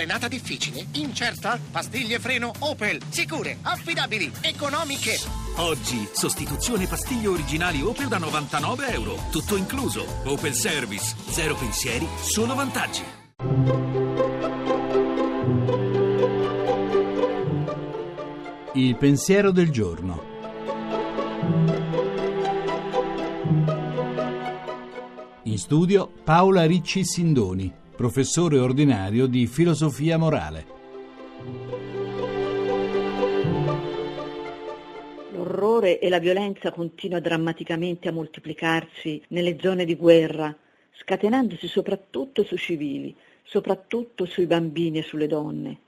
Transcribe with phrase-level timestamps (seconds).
[0.00, 0.86] Frenata difficile?
[0.92, 1.60] Incerta?
[1.70, 3.02] Pastiglie freno Opel.
[3.10, 5.18] Sicure, affidabili, economiche.
[5.56, 9.18] Oggi, sostituzione pastiglie originali Opel da 99 euro.
[9.30, 10.06] Tutto incluso.
[10.24, 11.14] Opel Service.
[11.28, 13.02] Zero pensieri, solo vantaggi.
[18.72, 20.22] Il pensiero del giorno.
[25.42, 30.64] In studio Paola Ricci Sindoni, professore ordinario di filosofia morale.
[35.32, 40.56] L'orrore e la violenza continua drammaticamente a moltiplicarsi nelle zone di guerra,
[40.92, 45.78] scatenandosi soprattutto sui civili, soprattutto sui bambini e sulle donne.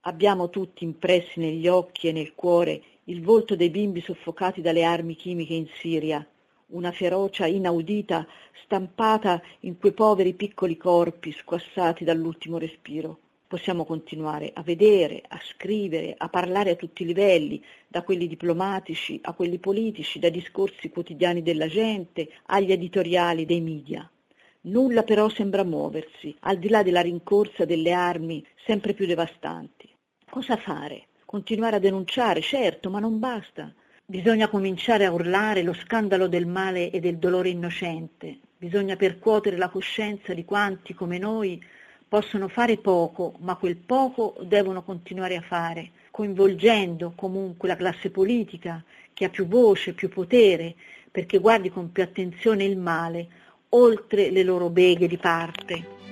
[0.00, 5.14] Abbiamo tutti impressi negli occhi e nel cuore il volto dei bimbi soffocati dalle armi
[5.14, 6.26] chimiche in Siria,
[6.72, 8.26] una ferocia inaudita
[8.64, 13.18] stampata in quei poveri piccoli corpi squassati dall'ultimo respiro.
[13.46, 19.18] Possiamo continuare a vedere, a scrivere, a parlare a tutti i livelli, da quelli diplomatici
[19.24, 24.10] a quelli politici, dai discorsi quotidiani della gente agli editoriali dei media.
[24.62, 29.86] Nulla però sembra muoversi, al di là della rincorsa delle armi sempre più devastanti.
[30.30, 31.08] Cosa fare?
[31.26, 33.74] Continuare a denunciare, certo, ma non basta.
[34.12, 38.40] Bisogna cominciare a urlare lo scandalo del male e del dolore innocente.
[38.58, 41.58] Bisogna percuotere la coscienza di quanti, come noi,
[42.06, 48.84] possono fare poco, ma quel poco devono continuare a fare, coinvolgendo comunque la classe politica,
[49.14, 50.74] che ha più voce, più potere,
[51.10, 53.28] perché guardi con più attenzione il male,
[53.70, 56.11] oltre le loro beghe di parte.